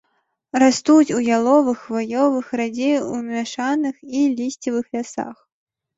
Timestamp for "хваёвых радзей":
1.91-2.97